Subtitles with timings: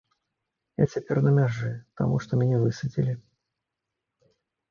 [0.83, 1.69] Я цяпер на мяжы,
[2.01, 3.15] таму што мяне высадзілі.